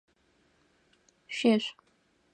Шъуешъу! 1.35 1.75